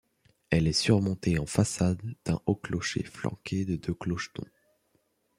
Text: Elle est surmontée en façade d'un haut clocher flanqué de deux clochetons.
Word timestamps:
Elle 0.49 0.65
est 0.67 0.73
surmontée 0.73 1.37
en 1.37 1.45
façade 1.45 2.01
d'un 2.25 2.41
haut 2.47 2.55
clocher 2.55 3.03
flanqué 3.03 3.65
de 3.65 3.75
deux 3.75 3.93
clochetons. 3.93 4.47